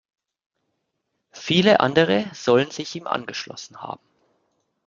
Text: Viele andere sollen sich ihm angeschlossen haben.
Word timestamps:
Viele 1.29 1.79
andere 1.79 2.25
sollen 2.33 2.71
sich 2.71 2.95
ihm 2.95 3.05
angeschlossen 3.05 3.83
haben. 3.83 4.01